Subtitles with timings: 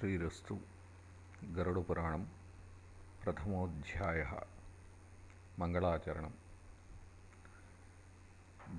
[0.00, 0.54] श्रीरस्तु
[1.56, 2.22] गरुडपुराणं
[3.24, 4.30] प्रथमोऽध्यायः
[5.58, 6.38] मङ्गलाचरणम्।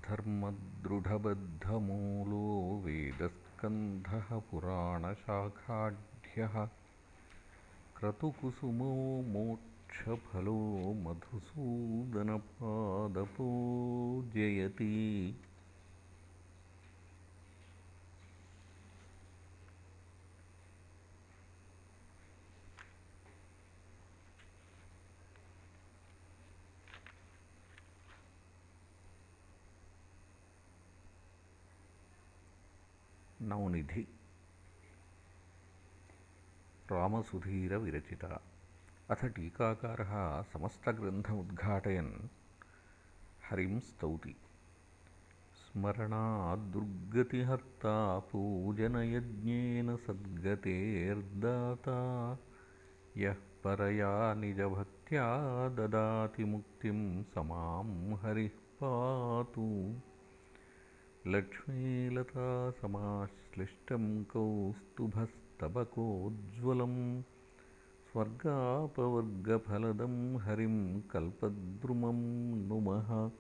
[0.06, 2.46] धर्मदृढबद्धमूलो
[2.86, 6.56] वेदस्कन्धः पुराणशाखाढ्यः
[7.98, 8.92] क्रतुकुसुमो
[9.22, 10.60] मोक्षफलो
[10.94, 13.50] मधुसूदनपादपो
[14.36, 14.96] जयति
[33.42, 34.08] नवनिधि
[36.92, 38.42] रामसुधीरविरचिता
[39.10, 42.30] अथ टीकाकारः समस्तग्रन्थमुद्घाटयन्।
[43.50, 44.36] हरिं स्तौति।
[45.56, 52.40] स्मरणाद्दुर्गतिहर्ता पूजनयज्ञेन सद्गतेर्दाता
[53.18, 58.50] यः परया निजभक्त्या ददाति मुक्तिं समां हरिः
[58.84, 59.96] पातु
[61.28, 67.22] लक्ष्मीलतासमाश्लिष्टं कौस्तुभस्तबकोज्ज्वलं
[68.12, 72.22] स्वर्गापवर्गफलदं हरिं कल्पद्रुमं
[72.68, 73.32] नुमः।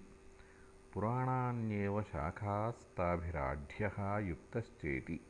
[0.94, 5.20] पुराणान्येव शाखास्ताभिराढ्यः युक्तश्चेति।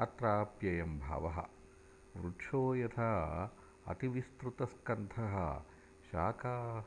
[0.00, 1.42] अत्राप्ययं भावः।
[2.16, 3.52] वृक्षो यथा
[3.86, 5.62] अतिविस्तृतस्कन्धः
[6.12, 6.86] शाखा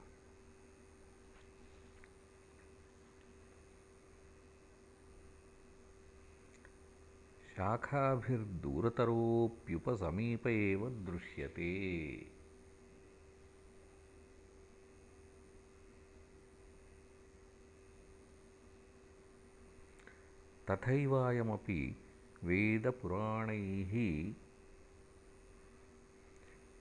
[7.59, 11.71] शाखाभिर्दूरतरोऽप्युपसमीप एव दृश्यते।
[20.71, 21.95] तथैवायमपि
[22.43, 24.33] वेदपुराणैः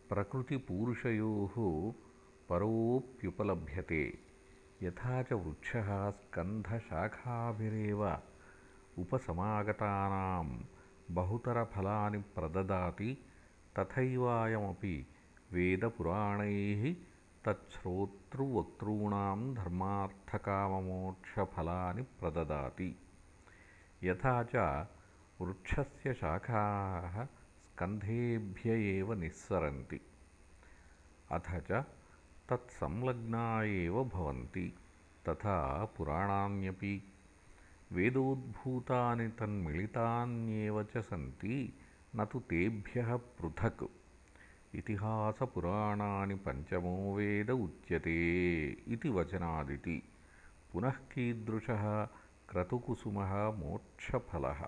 [0.08, 1.56] प्रकृतिपूरुषयोः
[2.48, 4.18] परोऽप्युपलभ्यते।
[4.82, 8.18] यथा च वृक्षः स्कन्धशाखाभिरेव
[9.02, 10.48] उपसमागतानां
[11.16, 13.10] बहुतरफलानि प्रददाति
[13.78, 14.94] तथैवायमपि
[15.52, 16.82] वेदपुराणैः
[17.46, 22.90] तच्छ्रोतृवक्तॄणां धर्मार्थकाममोक्षफलानि प्रददाति।
[24.04, 24.56] यथा च
[25.40, 30.00] वृक्षस्य शाखाः स्कन्धेभ्य एव निःसरन्ति
[31.36, 31.84] अथ च
[32.50, 34.66] तत्संलग्ना एव भवन्ति
[35.28, 35.58] तथा
[35.96, 36.94] पुराणान्यपि
[37.96, 41.56] वेदोद्भूतानि तन्मिलितान्येव च सन्ति
[42.16, 43.84] न तु तेभ्यः पृथक्
[44.78, 48.16] इतिहासपुराणानि पञ्चमो वेद उच्यते
[48.94, 49.96] इति वचनादिति
[50.72, 51.84] पुनः कीदृशः
[52.50, 54.60] क्रतुकुसुमः मोक्षफलः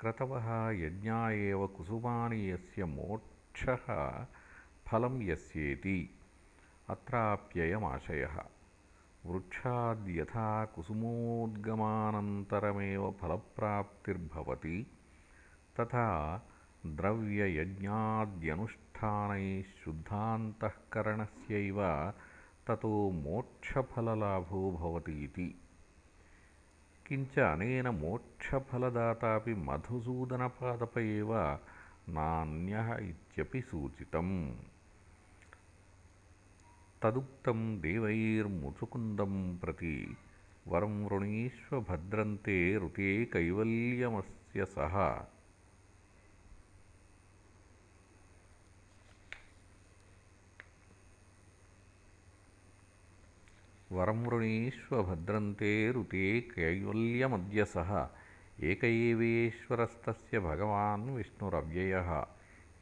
[0.00, 0.48] क्रतवः
[0.82, 3.86] यज्ञा एव कुसुमानि यस्य मोक्षः
[4.88, 5.98] फलं यस्येति
[6.94, 8.36] अत्राप्ययमाशयः
[9.28, 14.76] वृक्षाद्यथा कुसुमोद्गमानन्तरमेव फलप्राप्तिर्भवति
[15.80, 16.06] तथा
[16.98, 21.80] द्रव्ययज्ञाद्यनुष्ठानैः शुद्धान्तःकरणस्यैव
[22.68, 22.94] ततो
[23.24, 25.48] मोक्षफललाभो भवतीति
[27.06, 31.32] किञ्च अनेन मोक्षफलदातापि मधुसूदनपादप एव
[32.16, 34.34] नान्यः इत्यपि सूचितम्
[37.06, 40.16] తదుక్తం దేవైర్ముచుకుందం ప్రతి.
[40.68, 45.22] వరం వృణీష్వభద్రంతే ఋతే కైవల్యమస్య సహ.
[53.92, 58.08] వరం వృణీష్వభద్రంతే ఋతే కైవల్యమద్య సహ.
[58.60, 62.24] ఏకైవేశ్వరస్త భగవాన్ విష్ణురవ్యయ.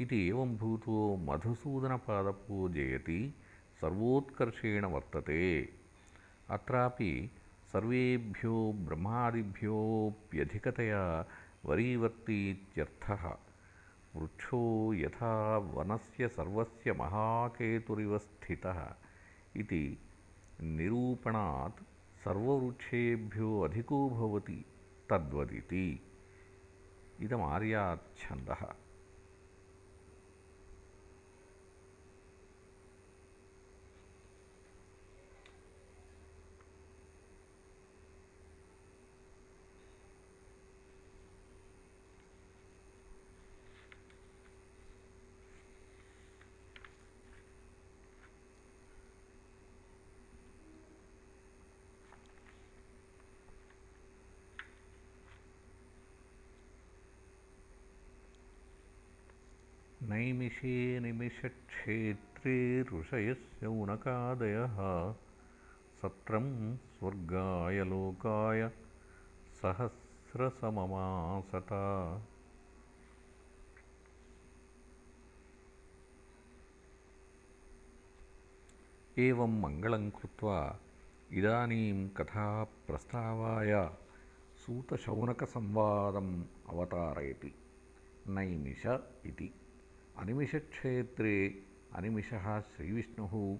[0.00, 3.34] ఇది ఏం భూతో మధుసూదనపాదపూజయతి
[3.84, 5.68] सर्वोत्कर्षेण वर्तते।
[6.50, 7.30] अत्रापि
[7.72, 11.26] सर्वेभ्यो ब्रह्मादिभ्योऽप्यधिकतया
[11.64, 13.36] वरीवर्तीत्यर्थः।
[14.16, 18.94] वृक्षो यथा वनस्य सर्वस्य महाकेतुरिव स्थितः
[19.56, 19.98] इति
[20.62, 21.84] निरूपणात्
[22.24, 24.64] सर्ववृक्षेभ्यो अधिको भवति
[25.10, 26.00] तद्वदिति।
[27.20, 28.83] इदमार्याच्छन्दः।
[60.02, 64.76] नैमिषे निमिषक्षेत्रे ऋषयस्य उनकादयः
[66.02, 68.68] सत्रं स्वर्गाय लोकाय
[69.62, 70.62] सहस्रसममासता।
[79.18, 80.80] एवं मङ्गलं कृत्वा
[81.32, 83.90] इदानीं कथाप्रस्तावाय
[84.56, 87.54] सूतशौनकसंवादम् अवतारयति।
[88.28, 88.86] नैमिष
[89.26, 89.54] इति
[90.18, 91.62] अनिमिषक्षेत्रे
[91.94, 93.58] अनिमिषः श्रीविष्णुः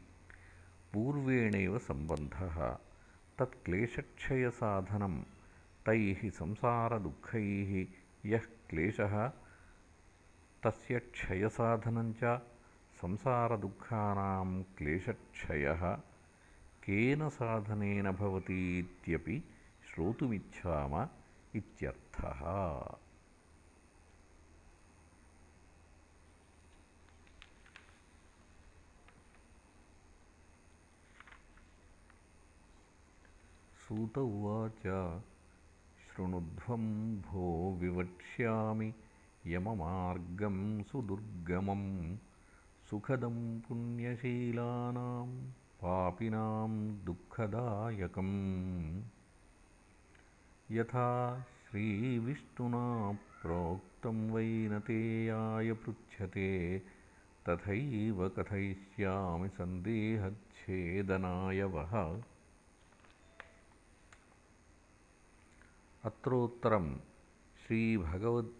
[0.92, 2.78] पूर्वेणैव सम्बन्धः।
[3.38, 5.22] तत्क्लेशक्षयसाधनं
[5.86, 7.86] तैः संसारदुःखैः
[8.30, 9.32] यः क्लेशः
[10.62, 12.40] तस्य क्षयसाधनञ्च
[12.94, 15.98] संसारदुःखानां क्लेशक्षयः।
[16.84, 19.44] केन साधनेन भवतीत्यपि
[19.94, 21.08] श्रोतुमिच्छाम
[21.54, 22.40] इत्यर्थः
[33.88, 35.12] सूत उवाच
[35.98, 38.92] शृणुध्वं भो विवक्ष्यामि
[39.46, 42.16] यममार्गं सुदुर्गमं।
[42.90, 49.02] सुखदं पुण्यशीलानां पापिनां दुःखदायकम्।
[50.70, 56.82] यथा श्रीविष्णुना प्रोक्तं वैनतेयाय पृच्छते
[57.48, 62.22] तथैव कथयिष्यामि सन्देहच्छेदनाय वः
[66.06, 66.86] అత్రోత్తరం
[67.56, 68.52] శ్రీభగవద్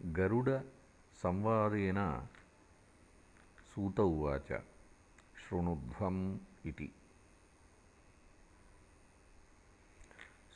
[0.00, 0.48] గరుడ
[1.20, 2.00] సంవాదేన
[3.68, 4.50] సూత ఉచ
[5.40, 6.16] శృణుధ్వం
[6.66, 6.88] ఇది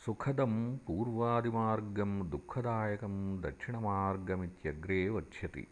[0.02, 5.64] సుఖదం పూర్వాదిమాగం దుఃఖదాయకం దక్షిణమాగమిగ్రే వచ్చతి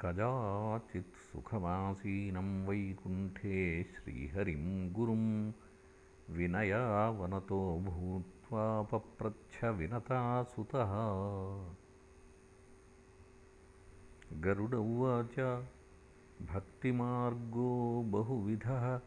[0.00, 5.52] कदाचित् सुखमासीनं वैकुण्ठे श्रीहरिं गुरुं
[6.30, 10.92] विनयावनतो भूत्वा पप्रच्छविनतासुतः
[14.40, 15.64] गरुड उवाच
[16.42, 19.00] भक्तिमार्गो बहुविधः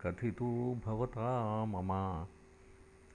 [0.00, 2.26] कथितो भवता मम।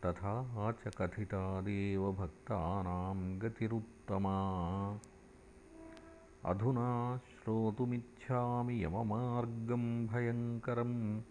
[0.05, 4.35] तथा च कथितादेव भक्तानां गतिरुत्तमा
[6.45, 11.21] अधुना श्रोतुमिच्छामि यममार्गं भयङ्करं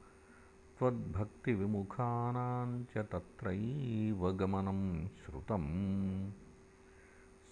[0.79, 6.31] त्वद्भक्तिविमुखानां च तत्रैव गमनं श्रुतम्।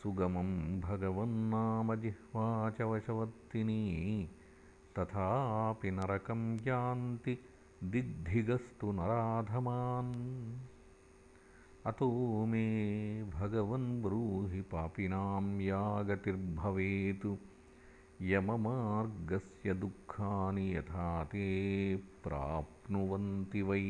[0.02, 4.28] सुगमं भगवन्नामजिह्वा च वशवर्तिनी
[4.98, 7.38] तथापि नरकं यान्ति
[7.84, 10.14] दिद्धिगस्तु नराधमान्
[11.88, 12.08] अतो
[12.46, 12.64] मे
[13.34, 17.26] भगवन् ब्रूहि पापिनां या गतिर्भवेत्
[18.22, 21.46] यममार्गस्य दुःखानि यथा ते
[21.96, 23.80] प्राप्नुवन्ति वै